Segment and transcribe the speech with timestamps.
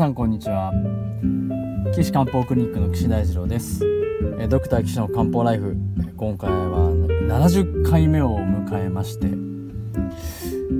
[0.00, 0.72] さんこんにちは。
[1.92, 3.84] 岸漢方クリニックの岸大二郎です。
[4.48, 5.76] ドクター岸の漢方ライフ
[6.16, 6.90] 今回は
[7.28, 9.26] 70回目を迎えまして、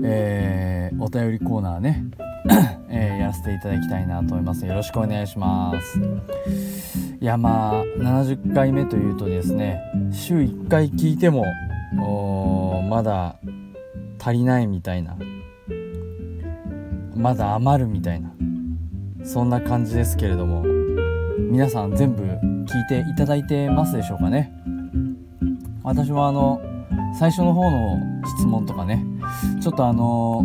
[0.02, 2.06] えー、お便りコーナーね、
[2.88, 4.64] えー、やらせていただきたいなと思います。
[4.64, 6.00] よろしくお願いします。
[7.20, 11.44] いやまあ70回目というとですね週1回聞いても
[12.88, 13.36] まだ
[14.18, 15.18] 足りないみたいな
[17.14, 18.32] まだ余るみたいな
[19.24, 20.62] そんな感じですけれども
[21.50, 24.52] 皆さん全部聞いていただいてますでしょうかね？
[25.82, 26.60] 私もあの
[27.18, 27.98] 最初の方の
[28.38, 29.04] 質問とかね
[29.60, 30.44] ちょっとあの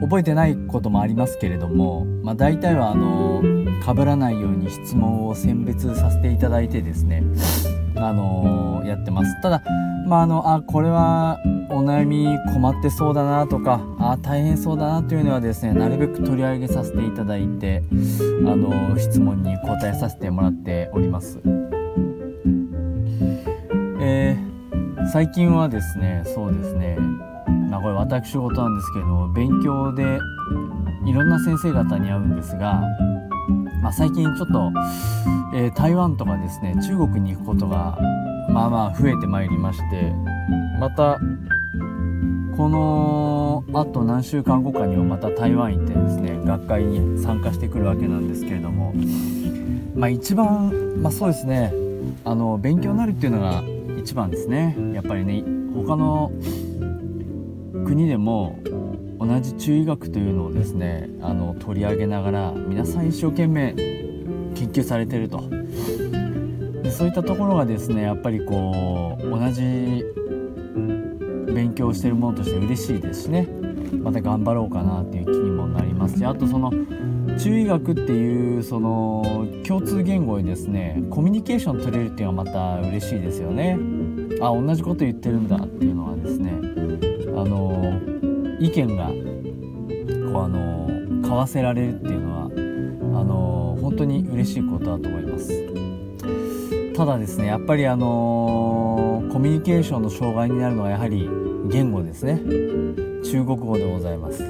[0.00, 3.42] 覚えてないこともありますけれども、まあ、大体はあの
[3.82, 7.22] 被らないように質問を選別させていただいてですね
[7.96, 9.40] あのやってます。
[9.40, 9.62] ただ
[10.06, 11.38] まああのあこれは
[11.74, 21.40] お悩み困ってそうだなとかあ大変そうだなというのはですねなるべく取り上げさせていただいてあの質問に答えさせてもらっております。
[24.00, 26.96] えー、最近はですねそうですね
[27.70, 30.20] まあこれ私事なんですけど勉強で
[31.06, 32.82] いろんな先生方に会うんですが、
[33.82, 34.72] まあ、最近ちょっと、
[35.56, 37.98] えー、台湾とかですね中国に行くことが
[38.48, 40.12] まあまあ増えてまいりまして
[40.78, 41.18] また
[42.56, 48.94] このあと何週間後かにはまた台湾行ってですね学会に参加してくるわけなんですけれども
[49.94, 51.72] まあ一番まあそうですね
[52.24, 53.64] あの勉強になるっていうのが
[53.98, 54.76] 一番ですね。
[54.92, 55.42] やっぱりね
[55.74, 56.30] 他の
[57.86, 58.58] 国でも
[59.18, 63.72] 同じ中医学というのをですねあの取り上げながら皆さん一生懸命
[64.54, 65.42] 研究されてると。
[66.82, 70.04] でそういったところがですねやっぱりこう同じ
[71.54, 73.48] 勉強してるものとして嬉しいですしね。
[74.02, 76.70] また頑張ろうかなっていう気にもなりますしあとその
[77.38, 83.78] 中医学っていうその共通言語にですねコミュニケーション取れるっていうのはまた嬉しいですよね。
[84.40, 86.52] あ同じこと言ってるんだっていうのはですね
[87.36, 88.00] あの
[88.60, 90.88] 意見がこうあの
[91.20, 92.44] 交わせられるっていうのは
[93.20, 95.64] あの本当に嬉しいことだと思います。
[96.94, 101.28] ただですねやっぱりあのコミュニケーションの障害になるのはやはり
[101.70, 102.40] 言語ですね。
[103.24, 104.44] 中国語でございます、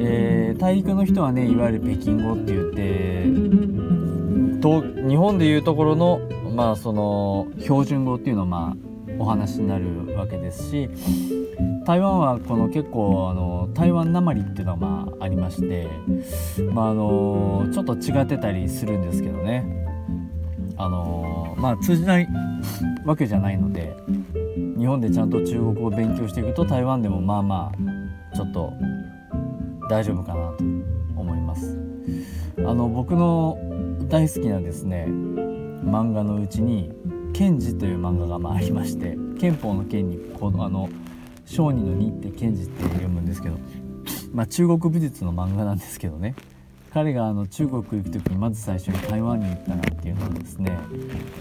[0.00, 3.24] えー、大陸の人はねいわゆる北京語って言って
[4.60, 6.20] と日本でいうところの
[6.54, 8.76] まあその標準語っていうのはまあ
[9.18, 10.88] お話になるわけですし
[11.86, 15.86] 台湾はこの結構あの台湾なまりっていうのはまあありまして、
[16.72, 19.84] まあ、あのちょっと違ってたりするんですけどね。
[20.76, 22.28] あのまあ通じない
[23.04, 23.96] わけじゃないので
[24.84, 28.70] 日本でちゃんと中国語を勉強していくと台湾でもまあまあちょっと
[29.88, 30.64] 大丈夫かなと
[31.16, 31.78] 思います。
[32.58, 33.56] あの僕の
[34.10, 36.92] 大好きなですね漫画のうちに
[37.32, 40.90] 「賢治」という漫画がまあありまして憲法の剣にこのあの
[41.46, 43.56] 小児の2って賢治って読むんですけど
[44.34, 46.34] まあ中国武術の漫画なんですけどね。
[46.94, 50.78] 彼があの中国行く時にまず最初に台湾に行ったなっていうのがですね、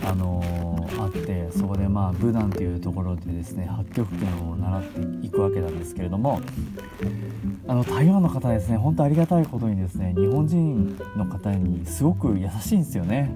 [0.04, 6.42] あのー、あってそこでまあ武断というところでですね八極拳を習っていくわけなんですけれども
[7.68, 13.30] あの台湾の方ですね本当ありがたいことにですね日本人の方にすごく優しいんですよね。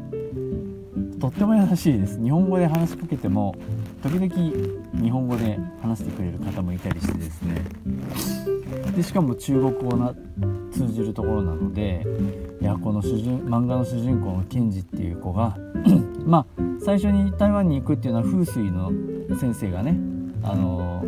[1.19, 3.55] とっても優しいです日本語で話しかけても
[4.03, 7.61] 時々日本語で話してくれる方もいたりしてですね
[8.95, 9.97] でしかも中国語
[10.77, 12.05] 通じるところなので
[12.61, 15.57] いやこの主人漫画の主人公のケンジっていう子が
[16.23, 18.91] まあ最初に台湾に行くっていうのは風水の
[19.39, 19.97] 先生がね
[20.43, 21.03] あの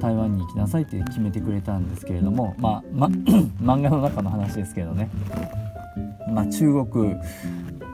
[0.00, 3.06] 台湾に行きなさいって決めてくれたんですけれどもまあ、ま、
[3.62, 5.08] 漫画の中の話ですけどね、
[6.28, 7.14] まあ、中国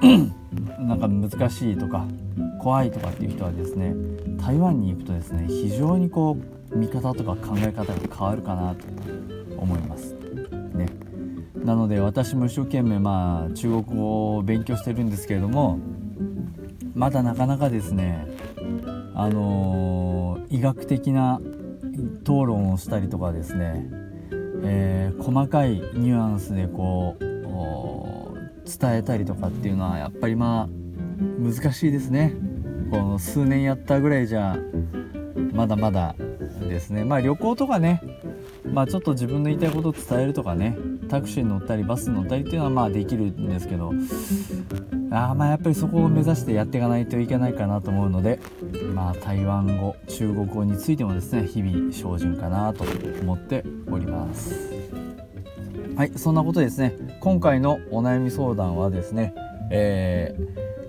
[0.81, 2.07] なんか難しいとか
[2.63, 3.95] 怖いとかっていう人はですね
[4.39, 6.39] 台湾に行くとですね非常にこ
[6.73, 8.87] う見方とか考え方が変わるかなと
[9.59, 10.16] 思います。
[11.67, 15.81] なので私も一生懸命まあ中国語を勉強してるんですけれども
[16.95, 18.25] まだなかなかですね
[19.15, 21.41] あのー、医学的な
[22.23, 23.85] 討論をしたりとかですね、
[24.63, 27.27] えー、細かいニュアンスでこう
[28.67, 32.35] 伝えたりとかっていうのはやっぱりまあ難しいですね。
[32.91, 34.57] この数年やったぐらいじゃ
[35.53, 36.15] まだまだ
[36.69, 37.05] ですね。
[37.05, 38.03] まあ旅行とかね
[38.65, 40.77] まあちょっと自分の言いたいことを伝えるとかね
[41.09, 43.93] タクシーに乗ったりバスに乗ったりっていうのはまあできるんですけど
[45.11, 48.41] あまあやっぱりそこを目指してやっていかないといけないかなと思うので
[48.95, 52.85] まあ台湾語中国語についてもですね日々精進かなと
[53.23, 54.75] 思っております。
[55.97, 59.35] はいそんなことですね今回のお悩み相談はですね、
[59.71, 60.37] え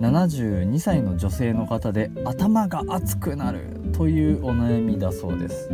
[0.00, 5.70] 72歳の女性の方で頭が熱くなるというお悩みだそうです。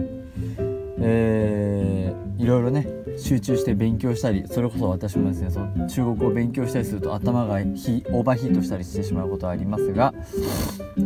[1.06, 10.12] えー、いろいろね集中して勉強したりそれこそ私もですねその中国語を勉強したりすると頭がヒオーバーヒートしたりしてしまうことはありますが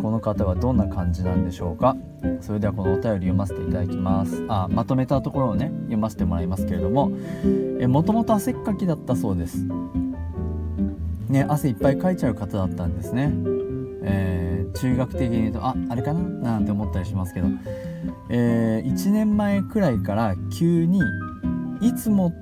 [0.02, 1.96] この方はどんな感じなんでしょうか？
[2.40, 4.44] それではこのお便り読ませていただきます。
[4.48, 7.10] あまとめたところをね読ませてもらいますけれども
[7.88, 9.64] もともと汗っかきだったそうです。
[11.28, 13.32] ね汗いっぱいかいちゃう方だったんですね。
[14.02, 16.20] えー、中学的に言うとああれかな？
[16.22, 17.48] なんて思ったりしますけど、
[18.30, 21.02] えー、1年前くらいから急に
[21.80, 22.32] いつも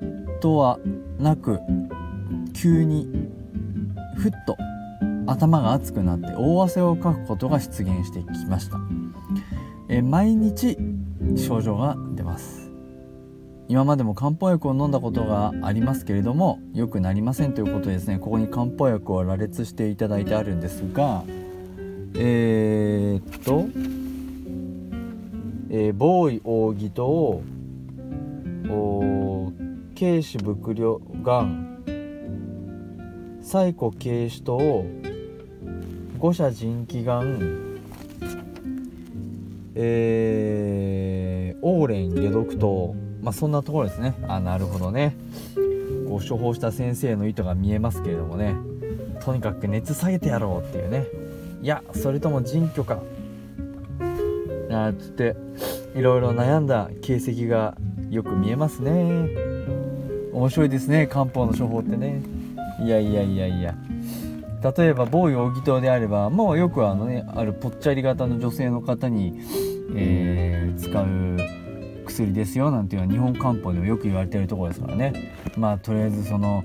[0.40, 0.78] とは
[1.18, 1.60] なく
[2.54, 3.08] 急に
[4.16, 4.56] ふっと
[5.26, 8.78] 頭が熱くなって大汗をかくことが出現してきました、
[9.88, 10.78] え毎日
[11.36, 12.66] 症状が出ます。
[13.68, 21.24] 今までも漢方薬を飲んだことがありますけれども良くなりませんということでですねここに漢方薬を羅列していただいてあるんですが
[22.14, 23.66] えー、っと、
[25.70, 27.42] えー、防衛扇と
[29.98, 31.82] 軽視伏量がん
[33.42, 34.84] 最古軽視と
[36.18, 37.66] 五者腎気がん
[39.74, 44.14] えー、オーレン解毒糖まあそんなところですね。
[44.26, 45.16] あなるほどね。
[46.08, 48.54] こう処方した先生の意図が見えますけれどもね。
[49.20, 51.06] とにかく熱下げてやろうっていうね。
[51.62, 53.02] いやそれとも腎虚か。
[54.70, 55.36] あつって
[55.94, 57.76] いろいろ悩んだ形跡が
[58.10, 59.28] よく見えますね。
[60.32, 62.22] 面白いですね漢方の処方ってね。
[62.80, 63.74] いやいやいやいや。
[64.76, 69.40] 例えば某容疑糖であればもうよくあのねあるぽっちゃり型の女性の方に、
[69.94, 71.04] えー、使う
[72.06, 75.34] 薬ですよなんていうのは日本漢方でもよく言われてるところですからね。
[75.56, 76.64] まあとりあえずその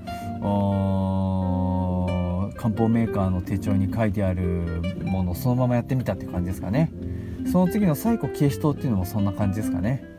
[2.56, 6.92] 漢方メーカーの手帳に書いてあるものをそのままやってみたって感じですかね。
[7.50, 10.11] その次の最古軽視糖っていうのもそんな感じですかね。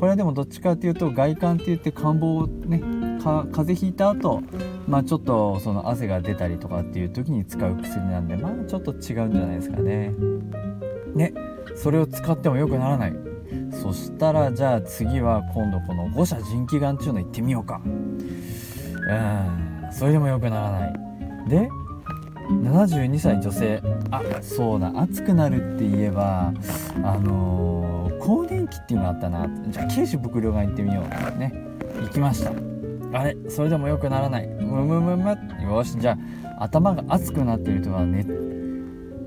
[0.00, 2.80] これはでもどっちかっていうと外観って言って感冒をね
[3.22, 4.40] 風邪ひいた後
[4.88, 10.14] まあちょっとその汗が出たりとかっていう時に使う薬なんでまあちょっと違うんじゃないですかね。
[11.14, 11.34] ね
[11.76, 13.14] それを使っても良くならない。
[13.70, 17.82] そしたらじゃあ次は今度この五者腎気丸っていうの行ってみようか。
[17.84, 18.18] うん
[19.92, 20.94] それでも良くならない。
[21.46, 21.68] で
[22.48, 23.82] 72歳女性。
[24.10, 26.54] あそうだ暑くなるって言えば
[27.04, 31.38] あのー、更年期っていうのあったなじゃあ軽視伏量が行ってみよう。
[31.38, 31.52] ね。
[32.02, 32.52] 行きました。
[33.12, 33.36] あれ？
[33.48, 34.46] それでも良くならない。
[34.46, 35.98] むむむむよし。
[35.98, 36.16] じゃ
[36.58, 38.24] あ頭が熱くなってる人は、ね、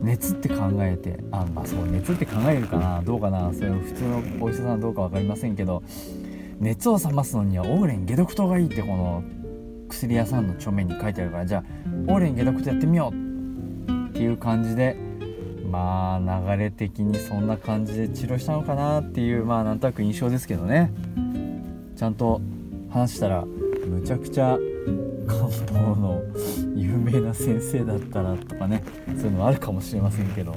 [0.02, 1.20] 熱って考えて。
[1.32, 3.02] あまあそう熱って考えるかな。
[3.02, 3.54] どうかな。
[3.54, 5.84] それ普通のお医者さんはどうか分かりませんけど。
[6.60, 9.24] 熱を冷ますのにはオーレン解毒糖がいいってこの
[9.90, 11.46] 薬屋さんの著面に書いてあるから。
[11.46, 11.64] じゃあ
[12.08, 14.96] オーレン解毒とやってみようっていう感じで
[15.74, 20.92] まあ流れ的にそんな感じで治療したのかなっていうまあなんとなく印象ですけどね。
[21.96, 22.42] ちゃんと
[22.92, 24.60] 話したらむちゃくちゃ
[25.26, 26.22] 漢方の
[26.76, 28.84] 有名な先生だったらとかね。
[29.08, 30.56] そういうのあるかもしれませんけど。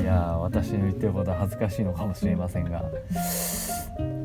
[0.00, 2.84] いや私の言ってることは恥ずかしいのかもしれませんが。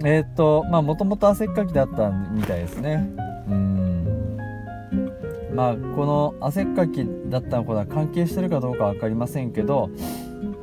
[0.06, 3.10] えー、っとまあもともと汗っかきだったみたいですね。
[5.58, 9.90] まあこの汗っかきだったことは関係してるかどうか分かりませんけど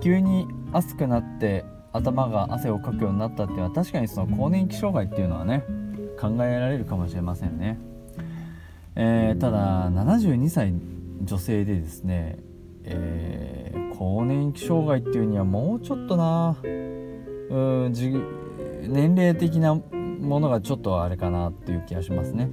[0.00, 5.64] 急に暑くなって頭が汗をかくようになったっていうのは確かにその更年期障害っていうのはね
[6.20, 7.76] 考えられるかもしれませんね、
[8.94, 10.72] えー、ただ72歳
[11.24, 12.38] 女性でですね、
[12.84, 17.92] えー、更年期障害っていうにはもうちょっとなうん
[18.86, 22.48] 年齢的なものがちょっとあれかなっていう気がしますね。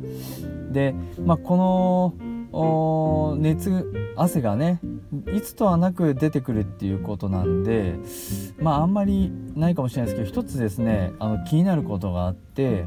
[0.72, 4.79] で、まあ、この熱汗がね
[5.34, 7.96] いつとはなく出てくるっていうことなんで
[8.60, 12.86] まああんまりないかもしれないですけど一つですねあの気になることがあって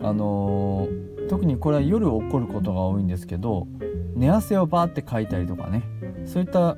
[0.00, 3.66] あのー、特にこれは夜起こることが多いんですけど
[4.14, 5.82] 寝汗をバーってかいたりとかね
[6.26, 6.76] そういった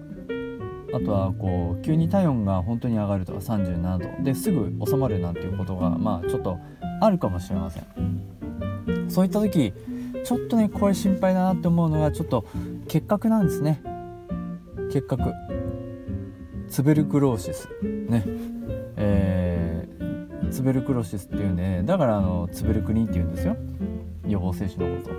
[0.93, 6.59] あとはこう急に体温が本当に上がるとか37度ですぐ収まるなんていうことがまあちょっと
[7.01, 8.31] あるかもしれません。
[9.09, 9.73] そういった時
[10.25, 12.45] ちょっとねこれ心配だなって思うのがちょっと
[12.89, 13.83] 結核なんですね。
[14.93, 15.33] 結核。
[16.69, 17.69] ツベルクローシス。
[17.83, 18.25] ね。
[18.97, 23.57] えー、ツベルクローシスっていうんで、ね、だからあのツベルクリンっていうんですよ。
[24.27, 25.15] 予防接種のこと。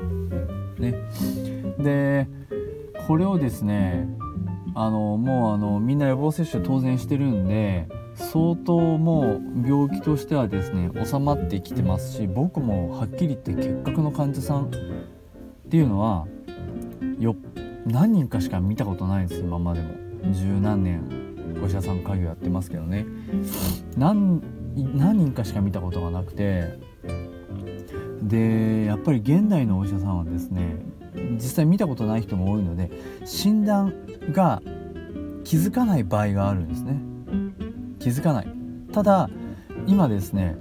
[0.82, 0.96] ね。
[1.78, 2.28] で
[3.08, 4.08] これをですね
[4.76, 7.88] あのもうあのみんな予防接種当然してるんで
[8.22, 14.70] 相当もう病気としてはですね収まってきてますし僕もはっきり言って結核の患者さんっ
[15.70, 16.28] ていうのは
[17.20, 17.36] よ
[17.86, 20.02] 何人かしか見たことないです今までも。
[20.32, 21.02] 十何年
[21.64, 23.06] お医者さん家業やってますけどね。
[23.98, 24.42] 何
[24.94, 26.80] 人かしか見たことがなくて
[28.22, 30.78] でやっぱり現代のお医者さんはですね
[31.34, 32.92] 実際見たことない人も多いので
[33.26, 33.94] 診断
[34.32, 34.62] が
[35.44, 37.11] 気づかない場合があるんですね。
[38.02, 38.48] 気づかない。
[38.92, 39.30] ただ
[39.88, 40.58] 今ですね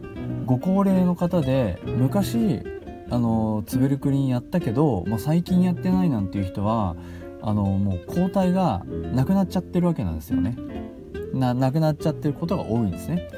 [0.46, 2.62] ご高齢の方で昔
[3.10, 6.96] あのツベルクリンやったけどもう最近やってないなんていう人は
[7.42, 10.56] あのもう抗体がなくなっちゃってるわけなんですよね。
[11.32, 13.28] ななくなっちゃってることが多いんですね。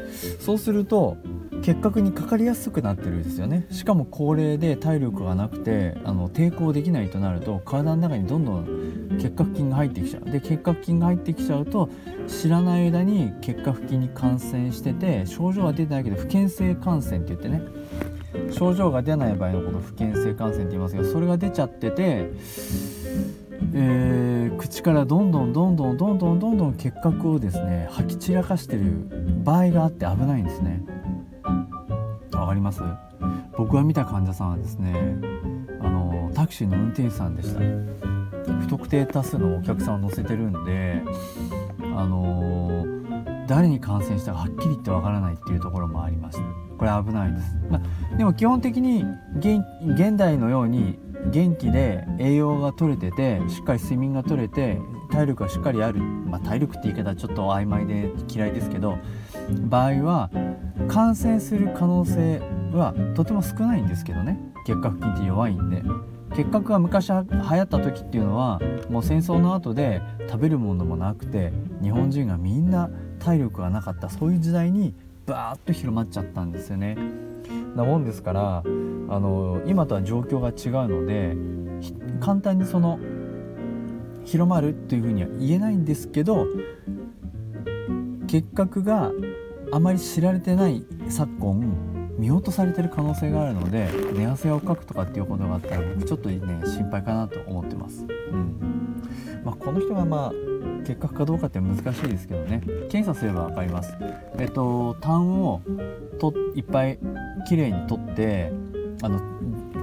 [0.40, 1.16] そうすると
[1.62, 3.66] 結核にかかりやすくなってるんですよね。
[3.70, 8.81] しかも高齢で体力がなくてあの抵抗できないとなると体の中にどんどん
[9.18, 10.30] 結核菌が入ってきちゃう。
[10.30, 11.88] で結核菌が入ってきちゃうと
[12.26, 17.62] 知らない間に結核菌に感染してて症状は出てないけど不検性感染って言ってね。
[18.50, 22.30] 症状が出ない場合のこと不検性感染って言いますけどそれが出ちゃってて
[23.74, 28.82] えー、口からどんどんどんどんどんどんどんどん結核をですね吐き散らかしてる
[29.44, 30.82] 場合があって危ないんですね。
[32.32, 32.82] わかります？
[33.56, 34.94] 僕が見た患者さんはですね
[35.80, 37.60] あのタクシーの運転手さんでした。
[38.46, 41.02] 不特定多数のお客さんを乗せてるんで
[41.96, 42.86] あの
[43.46, 46.44] 誰に感染したかはっきり言ってわからないっていうところもありました
[46.78, 47.80] これ危ないです、ま
[48.12, 49.04] あ、でも基本的に
[49.36, 50.98] 現代のように
[51.30, 54.78] 元気で栄養が取れててしっかり睡眠が取れて
[55.10, 58.98] 体力がしっかりある、まあ、体力って言い方はちょっと曖昧で嫌いですけど
[59.68, 60.30] 場合は
[60.88, 62.40] 感染する可能性
[62.72, 64.38] はとても少ないんですけどね。
[64.66, 65.82] 結核菌って弱いんで。
[66.34, 74.94] 結核が昔流行った時っていうのはもう戦争の後で食べるものもなくて日本人がみんな体力がなかったそういう時代に
[75.26, 76.96] バーッと広まっちゃったんですよね。
[77.76, 81.36] なもんですからあの今とは状況が違うので
[82.20, 82.98] 簡単にその
[84.24, 86.46] 広まるというふうには言えないんですけど
[88.26, 89.10] 結核が
[89.72, 91.91] あまり知られてない昨今
[92.22, 98.06] 見落とされてる可能性があるので寝汗をかくとかっていうことがあったら僕ちょっとね心配かなと思ってます。
[98.30, 99.02] うん。
[99.44, 100.32] まあ、この人がまあ
[100.86, 102.62] 結核かどうかって難しいですけどね。
[102.90, 103.96] 検査すれば分かります。
[104.38, 105.62] えっと痰を
[106.20, 107.00] といっぱい
[107.48, 108.52] きれいに取って
[109.02, 109.20] あの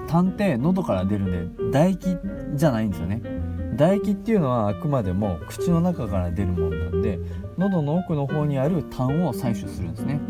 [0.07, 2.17] 痰って喉から出るんで唾液
[2.55, 3.21] じゃないんですよね。
[3.75, 7.19] 唾液っていうのはあくまでも口の中から出るものなんで
[7.57, 10.21] 喉の奥の方にある痰を採取するんですね。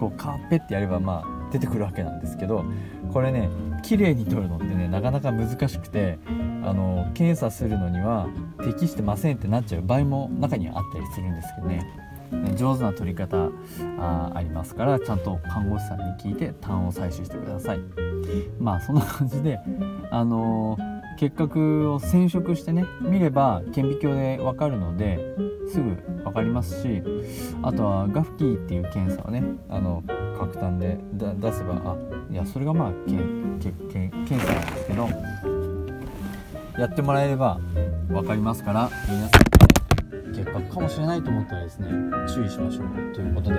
[0.00, 2.64] こうカーペってやればまあ出てくるわけなんですけど
[3.12, 3.48] これね
[3.82, 6.18] 綺麗に取るのってねなかなか難しくて
[6.62, 8.28] あの検査するのには
[8.64, 12.08] 適してませんってなっちゃう場合も中にはあったりするんですけどね。
[12.56, 13.48] 上手な取り方
[13.98, 17.80] あありますからちゃんと看護師さんに聞いて痰を採取してください。
[18.58, 19.58] まあそんな感じで
[20.10, 25.18] あのー、結核を染色してね見れば顕微鏡で分かるので
[25.68, 27.02] すぐ分かりますし
[27.62, 30.02] あとはガフキーっていう検査をねあの
[30.38, 31.96] 角炭で出せばあ
[32.30, 33.16] いやそれがまあけ
[33.60, 35.08] けけ検査なんですけど
[36.78, 37.58] やってもらえれば
[38.08, 39.48] 分かりますから皆さん
[40.32, 41.88] 結核かもしれないと思ったらですね
[42.32, 43.12] 注意しましょう。
[43.12, 43.56] ということで、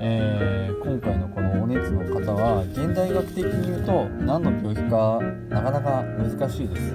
[0.00, 6.94] えー、今回のこのお熱の方は現代学的に言うと何の病気かなかなか難しいです。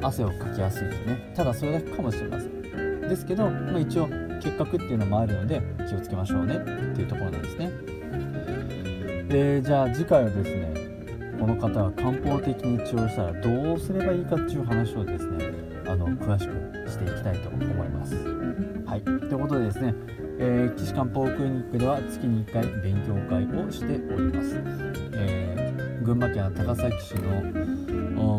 [0.00, 1.32] 汗をかきやすいしね。
[1.36, 3.02] ただそれだけかもしれません。
[3.02, 4.06] ですけど、まあ、一応
[4.42, 7.97] 結核っていうのもあるので気をつけましょうねっていうところなんですね。
[9.28, 10.72] でじゃあ次回はですね
[11.38, 15.52] この方は漢方的に治療したらどうすればいいかっていう話をですね
[15.86, 18.14] あの詳しくしていきたいと思います。
[18.86, 19.94] はい、ということでですね、
[20.38, 24.60] えー、岸漢方クリニックでは月に1回勉強会をしております。
[25.14, 27.78] えー、群馬県高崎市の